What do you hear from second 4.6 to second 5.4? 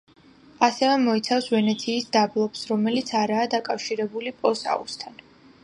აუზთან.